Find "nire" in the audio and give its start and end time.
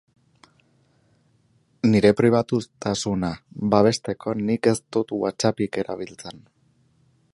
1.89-2.11